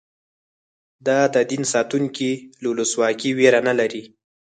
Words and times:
د 1.05 1.37
دین 1.49 1.63
ساتونکي 1.73 2.31
له 2.61 2.67
ولسواکۍ 2.71 3.31
وېره 3.37 3.61
نه 3.67 3.73
لري. 3.79 4.03